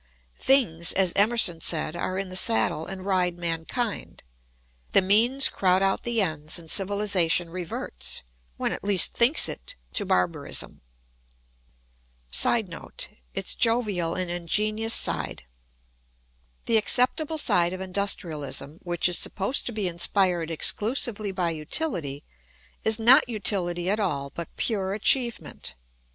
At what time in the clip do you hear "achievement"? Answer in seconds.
24.95-25.75